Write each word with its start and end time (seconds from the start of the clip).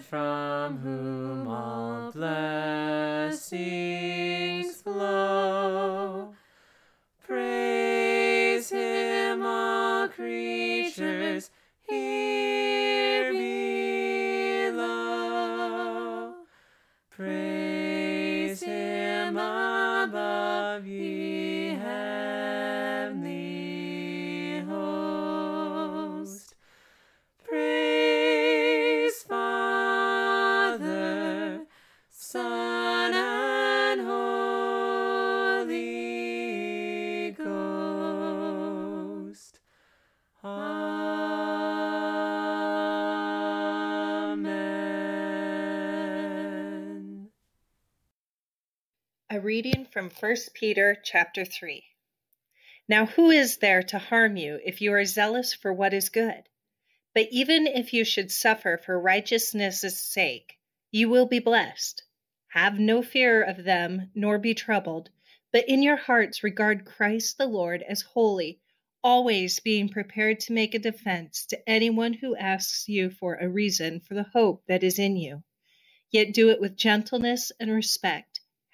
From 0.00 0.78
whom 0.78 1.48
all 1.48 2.12
blessings 2.12 3.50
reading 49.48 49.86
from 49.90 50.10
1 50.10 50.36
Peter 50.52 50.94
chapter 51.02 51.42
3. 51.42 51.82
Now 52.86 53.06
who 53.06 53.30
is 53.30 53.56
there 53.56 53.82
to 53.84 53.98
harm 53.98 54.36
you 54.36 54.60
if 54.62 54.82
you 54.82 54.92
are 54.92 55.06
zealous 55.06 55.54
for 55.54 55.72
what 55.72 55.94
is 55.94 56.10
good? 56.10 56.42
But 57.14 57.28
even 57.30 57.66
if 57.66 57.94
you 57.94 58.04
should 58.04 58.30
suffer 58.30 58.76
for 58.76 59.00
righteousness' 59.00 59.98
sake, 59.98 60.58
you 60.90 61.08
will 61.08 61.24
be 61.24 61.38
blessed. 61.38 62.02
Have 62.48 62.78
no 62.78 63.00
fear 63.00 63.42
of 63.42 63.64
them, 63.64 64.10
nor 64.14 64.38
be 64.38 64.52
troubled, 64.52 65.08
but 65.50 65.66
in 65.66 65.82
your 65.82 65.96
hearts 65.96 66.44
regard 66.44 66.84
Christ 66.84 67.38
the 67.38 67.46
Lord 67.46 67.82
as 67.88 68.02
holy, 68.02 68.60
always 69.02 69.60
being 69.60 69.88
prepared 69.88 70.40
to 70.40 70.52
make 70.52 70.74
a 70.74 70.78
defense 70.78 71.46
to 71.46 71.66
anyone 71.66 72.12
who 72.12 72.36
asks 72.36 72.86
you 72.86 73.08
for 73.08 73.36
a 73.36 73.48
reason 73.48 74.00
for 74.00 74.12
the 74.12 74.26
hope 74.34 74.66
that 74.66 74.82
is 74.82 74.98
in 74.98 75.16
you. 75.16 75.42
Yet 76.10 76.34
do 76.34 76.50
it 76.50 76.60
with 76.60 76.76
gentleness 76.76 77.50
and 77.58 77.70
respect, 77.70 78.37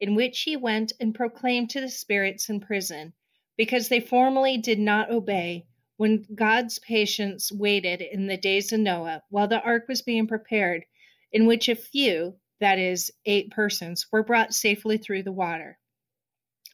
in 0.00 0.14
which 0.14 0.40
he 0.42 0.56
went 0.56 0.92
and 1.00 1.14
proclaimed 1.14 1.70
to 1.70 1.80
the 1.80 1.88
spirits 1.88 2.48
in 2.48 2.60
prison, 2.60 3.12
because 3.56 3.88
they 3.88 4.00
formerly 4.00 4.56
did 4.56 4.78
not 4.78 5.10
obey, 5.10 5.66
when 5.96 6.24
God's 6.34 6.78
patience 6.78 7.50
waited 7.50 8.00
in 8.00 8.28
the 8.28 8.36
days 8.36 8.72
of 8.72 8.78
Noah, 8.78 9.22
while 9.30 9.48
the 9.48 9.60
ark 9.60 9.88
was 9.88 10.02
being 10.02 10.28
prepared, 10.28 10.84
in 11.32 11.46
which 11.46 11.68
a 11.68 11.74
few, 11.74 12.36
that 12.60 12.78
is, 12.78 13.10
eight 13.26 13.50
persons, 13.50 14.06
were 14.12 14.22
brought 14.22 14.54
safely 14.54 14.96
through 14.96 15.24
the 15.24 15.32
water. 15.32 15.78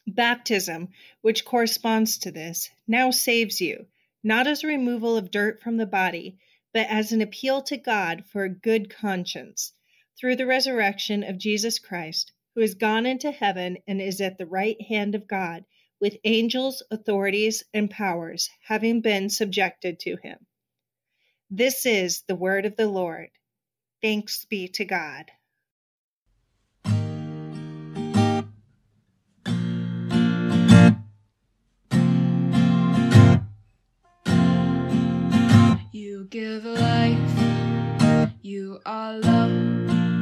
Baptism, 0.05 0.89
which 1.21 1.45
corresponds 1.45 2.19
to 2.19 2.31
this, 2.31 2.69
now 2.87 3.09
saves 3.09 3.59
you, 3.59 3.87
not 4.23 4.45
as 4.45 4.63
a 4.63 4.67
removal 4.67 5.17
of 5.17 5.31
dirt 5.31 5.59
from 5.59 5.77
the 5.77 5.87
body, 5.87 6.37
but 6.71 6.87
as 6.87 7.11
an 7.11 7.21
appeal 7.21 7.63
to 7.63 7.77
God 7.77 8.23
for 8.27 8.43
a 8.43 8.49
good 8.49 8.89
conscience, 8.89 9.73
through 10.19 10.35
the 10.35 10.45
resurrection 10.45 11.23
of 11.23 11.39
Jesus 11.39 11.79
Christ, 11.79 12.31
who 12.55 12.61
has 12.61 12.73
gone 12.75 13.05
into 13.05 13.31
heaven 13.31 13.77
and 13.85 14.01
is 14.01 14.21
at 14.21 14.37
the 14.37 14.45
right 14.45 14.81
hand 14.81 15.13
of 15.13 15.27
God, 15.27 15.65
with 15.99 16.17
angels, 16.23 16.81
authorities, 16.89 17.63
and 17.73 17.89
powers 17.89 18.49
having 18.63 19.01
been 19.01 19.29
subjected 19.29 19.99
to 19.99 20.15
him. 20.23 20.37
This 21.49 21.85
is 21.85 22.23
the 22.27 22.35
word 22.35 22.65
of 22.65 22.75
the 22.75 22.87
Lord. 22.87 23.29
Thanks 24.01 24.45
be 24.45 24.67
to 24.69 24.85
God. 24.85 25.31
You 35.91 36.25
give 36.29 36.65
life, 36.65 38.35
you 38.41 38.79
are 38.85 39.17
love, 39.17 40.14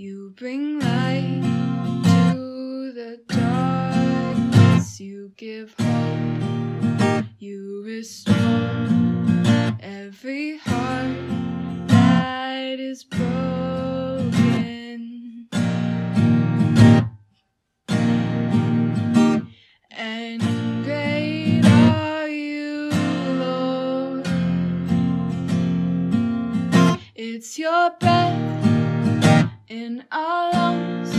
you 0.00 0.32
bring 0.34 0.80
light 0.80 1.42
to 2.32 2.90
the 2.94 3.20
darkness, 3.28 4.98
you 4.98 5.30
give 5.36 5.74
hope, 5.78 7.26
you 7.38 7.82
restore 7.84 8.88
every 9.78 10.56
heart 10.56 11.18
that 11.88 12.80
is 12.80 13.04
broken. 13.04 14.30
And 19.90 20.42
great 20.82 21.60
are 21.66 22.26
you, 22.26 22.90
Lord. 23.38 24.26
It's 27.14 27.58
your 27.58 27.90
breath 28.00 28.29
in 29.70 30.04
our 30.10 30.52
lungs. 30.52 31.10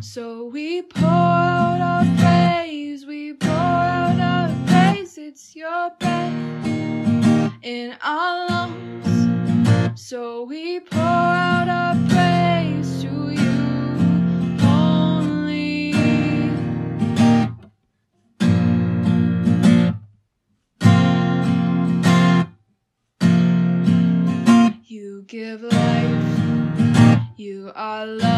So 0.00 0.46
we 0.46 0.80
pour 0.82 1.04
out 1.06 1.80
our 1.82 2.06
praise, 2.18 3.04
we 3.04 3.34
pour 3.34 3.50
out 3.50 4.18
our 4.18 4.50
praise. 4.66 5.18
It's 5.18 5.54
your 5.54 5.90
breath 6.00 6.66
in 7.62 7.94
our 8.02 8.48
lungs. 8.48 10.00
So 10.00 10.44
we 10.44 10.80
pour 10.80 10.98
out 11.00 11.68
our 11.68 11.94
praise 12.08 13.02
to 13.02 13.30
you 13.32 14.58
only. 14.66 15.92
You 24.86 25.24
give 25.26 25.64
are 27.74 28.06
love, 28.06 28.37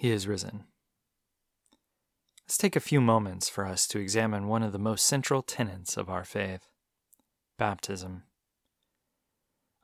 He 0.00 0.12
is 0.12 0.26
risen. 0.26 0.64
Let's 2.46 2.56
take 2.56 2.74
a 2.74 2.80
few 2.80 3.02
moments 3.02 3.50
for 3.50 3.66
us 3.66 3.86
to 3.88 3.98
examine 3.98 4.48
one 4.48 4.62
of 4.62 4.72
the 4.72 4.78
most 4.78 5.04
central 5.04 5.42
tenets 5.42 5.98
of 5.98 6.08
our 6.08 6.24
faith 6.24 6.68
baptism. 7.58 8.22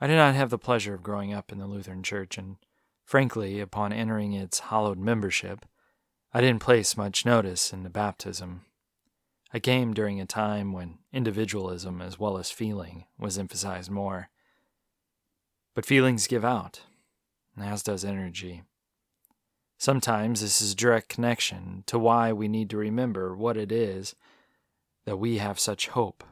I 0.01 0.07
did 0.07 0.17
not 0.17 0.35
have 0.35 0.49
the 0.49 0.57
pleasure 0.57 0.95
of 0.95 1.03
growing 1.03 1.35
up 1.35 1.53
in 1.53 1.59
the 1.59 1.67
Lutheran 1.67 2.03
Church, 2.03 2.39
and 2.39 2.57
frankly, 3.05 3.61
upon 3.61 3.93
entering 3.93 4.33
its 4.33 4.61
hallowed 4.61 4.97
membership, 4.99 5.67
I 6.33 6.41
didn't 6.41 6.63
place 6.63 6.97
much 6.97 7.27
notice 7.27 7.75
in 7.75 7.83
the 7.83 7.91
baptism. 7.91 8.63
I 9.53 9.59
came 9.59 9.93
during 9.93 10.19
a 10.19 10.25
time 10.25 10.73
when 10.73 10.97
individualism 11.13 12.01
as 12.01 12.19
well 12.19 12.39
as 12.39 12.51
feeling 12.51 13.05
was 13.19 13.37
emphasized 13.37 13.91
more. 13.91 14.31
But 15.75 15.85
feelings 15.85 16.27
give 16.27 16.43
out, 16.43 16.85
as 17.61 17.83
does 17.83 18.03
energy. 18.03 18.63
Sometimes 19.79 20.41
this 20.41 20.63
is 20.63 20.75
direct 20.75 21.09
connection 21.09 21.85
to 21.87 21.99
why 21.99 22.33
we 22.33 22.49
need 22.49 22.71
to 22.71 22.77
remember 22.77 23.37
what 23.37 23.57
it 23.57 23.71
is 23.71 24.15
that 25.05 25.19
we 25.19 25.39
have 25.39 25.59
such 25.59 25.89
hope. 25.89 26.25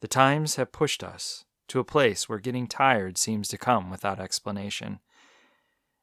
The 0.00 0.08
times 0.08 0.56
have 0.56 0.72
pushed 0.72 1.02
us 1.02 1.44
to 1.68 1.80
a 1.80 1.84
place 1.84 2.28
where 2.28 2.38
getting 2.38 2.66
tired 2.66 3.16
seems 3.16 3.48
to 3.48 3.58
come 3.58 3.90
without 3.90 4.20
explanation. 4.20 5.00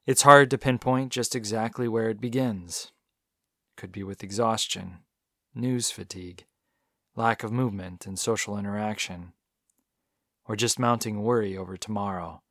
It's 0.06 0.24
hard 0.24 0.50
to 0.50 0.58
pinpoint 0.58 1.12
just 1.12 1.36
exactly 1.36 1.88
where 1.88 2.10
it 2.10 2.22
begins. 2.22 2.92
Could 3.78 3.92
be 3.92 4.04
with 4.04 4.24
exhaustion, 4.24 5.00
news 5.54 5.92
fatigue, 5.92 6.46
lack 7.16 7.44
of 7.44 7.52
movement 7.52 8.08
and 8.08 8.18
social 8.18 8.58
interaction, 8.58 9.34
or 10.48 10.56
just 10.56 10.80
mounting 10.80 11.22
worry 11.22 11.56
over 11.56 11.78
tomorrow 11.78 12.42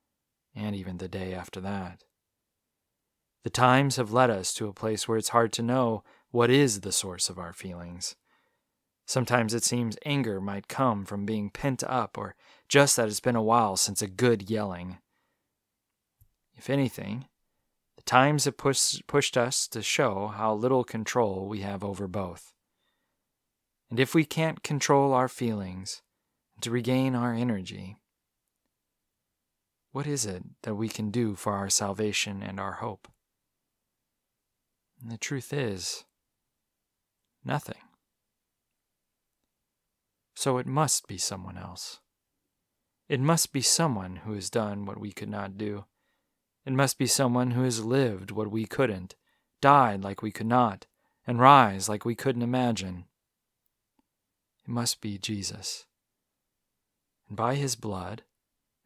and 0.54 0.76
even 0.76 0.98
the 0.98 1.08
day 1.08 1.34
after 1.34 1.60
that. 1.60 2.04
The 3.42 3.50
times 3.50 3.96
have 3.96 4.12
led 4.12 4.28
us 4.28 4.52
to 4.54 4.68
a 4.68 4.74
place 4.74 5.08
where 5.08 5.16
it's 5.16 5.30
hard 5.30 5.52
to 5.54 5.62
know 5.62 6.04
what 6.30 6.50
is 6.50 6.80
the 6.80 6.92
source 6.92 7.30
of 7.30 7.38
our 7.38 7.52
feelings. 7.52 8.14
Sometimes 9.06 9.54
it 9.54 9.64
seems 9.64 9.96
anger 10.04 10.40
might 10.40 10.68
come 10.68 11.04
from 11.04 11.26
being 11.26 11.50
pent 11.50 11.82
up 11.84 12.18
or 12.18 12.36
just 12.68 12.96
that 12.96 13.08
it's 13.08 13.18
been 13.18 13.36
a 13.36 13.42
while 13.42 13.76
since 13.76 14.02
a 14.02 14.06
good 14.06 14.50
yelling. 14.50 14.98
If 16.54 16.68
anything, 16.68 17.26
the 17.96 18.02
times 18.02 18.44
have 18.44 18.56
push, 18.56 19.00
pushed 19.06 19.36
us 19.36 19.66
to 19.68 19.82
show 19.82 20.28
how 20.28 20.54
little 20.54 20.84
control 20.84 21.48
we 21.48 21.60
have 21.60 21.82
over 21.82 22.06
both. 22.06 22.52
And 23.90 23.98
if 23.98 24.14
we 24.14 24.24
can't 24.24 24.62
control 24.62 25.12
our 25.12 25.28
feelings 25.28 26.02
and 26.54 26.62
to 26.62 26.70
regain 26.70 27.14
our 27.14 27.34
energy, 27.34 27.96
what 29.92 30.06
is 30.06 30.24
it 30.24 30.44
that 30.62 30.76
we 30.76 30.88
can 30.88 31.10
do 31.10 31.34
for 31.34 31.54
our 31.54 31.68
salvation 31.68 32.42
and 32.42 32.60
our 32.60 32.74
hope? 32.74 33.08
And 35.00 35.10
the 35.10 35.18
truth 35.18 35.52
is, 35.52 36.04
nothing. 37.44 37.80
So 40.34 40.58
it 40.58 40.66
must 40.66 41.08
be 41.08 41.18
someone 41.18 41.56
else. 41.56 42.00
It 43.08 43.20
must 43.20 43.52
be 43.52 43.60
someone 43.60 44.16
who 44.16 44.34
has 44.34 44.50
done 44.50 44.84
what 44.86 45.00
we 45.00 45.10
could 45.10 45.28
not 45.28 45.58
do. 45.58 45.84
It 46.64 46.72
must 46.72 46.98
be 46.98 47.06
someone 47.06 47.52
who 47.52 47.62
has 47.62 47.84
lived 47.84 48.30
what 48.30 48.50
we 48.50 48.66
couldn't, 48.66 49.16
died 49.60 50.04
like 50.04 50.22
we 50.22 50.30
could 50.30 50.46
not, 50.46 50.86
and 51.26 51.40
rise 51.40 51.88
like 51.88 52.04
we 52.04 52.14
couldn't 52.14 52.42
imagine. 52.42 53.06
It 54.64 54.70
must 54.70 55.00
be 55.00 55.18
Jesus. 55.18 55.86
And 57.28 57.36
by 57.36 57.54
his 57.54 57.74
blood, 57.74 58.22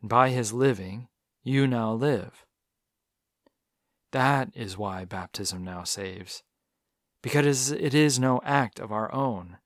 and 0.00 0.08
by 0.08 0.30
his 0.30 0.52
living, 0.52 1.08
you 1.42 1.66
now 1.66 1.92
live. 1.92 2.46
That 4.14 4.52
is 4.54 4.78
why 4.78 5.04
baptism 5.04 5.64
now 5.64 5.82
saves, 5.82 6.44
because 7.20 7.72
it 7.72 7.94
is 7.94 8.16
no 8.16 8.40
act 8.44 8.78
of 8.78 8.92
our 8.92 9.12
own, 9.12 9.58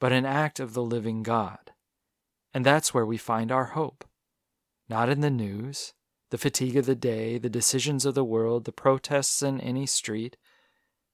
but 0.00 0.10
an 0.10 0.26
act 0.26 0.58
of 0.58 0.74
the 0.74 0.82
living 0.82 1.22
God. 1.22 1.70
And 2.52 2.66
that's 2.66 2.92
where 2.92 3.06
we 3.06 3.16
find 3.16 3.52
our 3.52 3.66
hope. 3.66 4.04
Not 4.88 5.08
in 5.08 5.20
the 5.20 5.30
news, 5.30 5.94
the 6.30 6.38
fatigue 6.38 6.76
of 6.76 6.86
the 6.86 6.96
day, 6.96 7.38
the 7.38 7.48
decisions 7.48 8.04
of 8.04 8.16
the 8.16 8.24
world, 8.24 8.64
the 8.64 8.72
protests 8.72 9.42
in 9.42 9.60
any 9.60 9.86
street, 9.86 10.36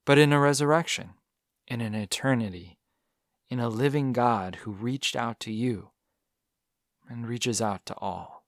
but 0.06 0.16
in 0.16 0.32
a 0.32 0.40
resurrection, 0.40 1.10
in 1.68 1.82
an 1.82 1.94
eternity, 1.94 2.78
in 3.50 3.60
a 3.60 3.68
living 3.68 4.14
God 4.14 4.60
who 4.62 4.70
reached 4.70 5.14
out 5.14 5.38
to 5.40 5.52
you 5.52 5.90
and 7.10 7.28
reaches 7.28 7.60
out 7.60 7.84
to 7.84 7.94
all. 7.98 8.46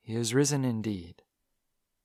He 0.00 0.16
is 0.16 0.34
risen 0.34 0.64
indeed. 0.64 1.22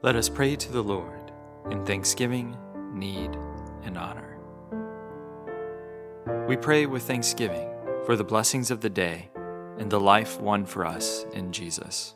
Let 0.00 0.14
us 0.14 0.28
pray 0.28 0.54
to 0.54 0.70
the 0.70 0.80
Lord 0.80 1.32
in 1.72 1.84
thanksgiving, 1.84 2.56
need, 2.94 3.36
and 3.82 3.98
honor. 3.98 4.38
We 6.46 6.56
pray 6.56 6.86
with 6.86 7.02
thanksgiving 7.02 7.68
for 8.06 8.14
the 8.14 8.22
blessings 8.22 8.70
of 8.70 8.80
the 8.80 8.90
day 8.90 9.28
and 9.76 9.90
the 9.90 9.98
life 9.98 10.40
won 10.40 10.66
for 10.66 10.86
us 10.86 11.26
in 11.32 11.50
Jesus. 11.50 12.14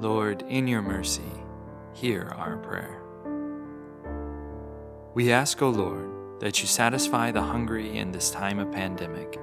Lord, 0.00 0.42
in 0.48 0.66
your 0.66 0.82
mercy, 0.82 1.22
hear 1.92 2.34
our 2.36 2.56
prayer. 2.56 3.00
We 5.14 5.30
ask, 5.30 5.62
O 5.62 5.68
Lord, 5.68 6.21
that 6.42 6.60
you 6.60 6.66
satisfy 6.66 7.30
the 7.30 7.40
hungry 7.40 7.98
in 7.98 8.10
this 8.10 8.32
time 8.32 8.58
of 8.58 8.72
pandemic 8.72 9.38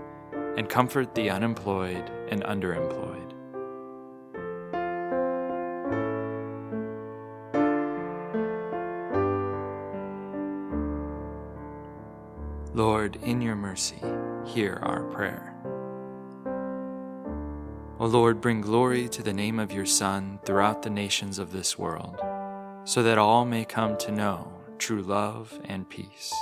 and 0.57 0.67
comfort 0.67 1.15
the 1.15 1.29
unemployed 1.29 2.11
and 2.27 2.43
underemployed. 2.43 3.15
Lord, 12.73 13.15
in 13.23 13.41
your 13.41 13.55
mercy, 13.55 14.01
hear 14.45 14.77
our 14.83 15.03
prayer. 15.03 15.55
O 17.97 18.05
Lord, 18.07 18.41
bring 18.41 18.59
glory 18.59 19.07
to 19.07 19.23
the 19.23 19.33
name 19.33 19.57
of 19.57 19.71
your 19.71 19.85
Son 19.85 20.39
throughout 20.43 20.81
the 20.81 20.89
nations 20.89 21.39
of 21.39 21.53
this 21.53 21.79
world, 21.79 22.19
so 22.83 23.01
that 23.03 23.17
all 23.17 23.45
may 23.45 23.63
come 23.63 23.97
to 23.99 24.11
know 24.11 24.51
true 24.77 25.01
love 25.01 25.57
and 25.63 25.87
peace. 25.89 26.33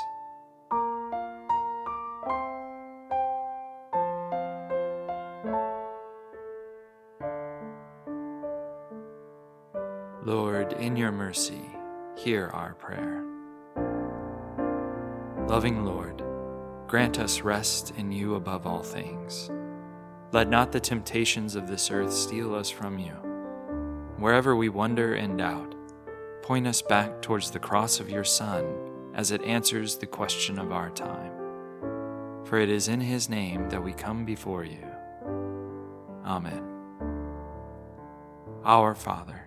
Lord, 10.27 10.73
in 10.73 10.97
your 10.97 11.13
mercy, 11.13 11.61
hear 12.17 12.47
our 12.47 12.73
prayer. 12.73 13.23
Loving 15.47 15.85
Lord, 15.85 16.21
grant 16.85 17.17
us 17.17 17.43
rest 17.43 17.93
in 17.95 18.11
you 18.11 18.35
above 18.35 18.67
all 18.67 18.83
things. 18.83 19.49
Let 20.33 20.49
not 20.49 20.73
the 20.73 20.81
temptations 20.81 21.55
of 21.55 21.69
this 21.69 21.89
earth 21.91 22.11
steal 22.11 22.53
us 22.53 22.69
from 22.69 22.99
you. 22.99 23.13
Wherever 24.17 24.53
we 24.57 24.67
wonder 24.67 25.13
and 25.13 25.37
doubt, 25.37 25.73
point 26.41 26.67
us 26.67 26.81
back 26.81 27.21
towards 27.21 27.49
the 27.49 27.59
cross 27.59 28.01
of 28.01 28.09
your 28.09 28.25
Son 28.25 28.65
as 29.15 29.31
it 29.31 29.41
answers 29.43 29.95
the 29.95 30.07
question 30.07 30.59
of 30.59 30.73
our 30.73 30.89
time. 30.89 31.31
For 32.43 32.59
it 32.59 32.69
is 32.69 32.89
in 32.89 32.99
his 32.99 33.29
name 33.29 33.69
that 33.69 33.81
we 33.81 33.93
come 33.93 34.25
before 34.25 34.65
you. 34.65 34.85
Amen. 36.25 36.65
Our 38.65 38.93
Father, 38.93 39.46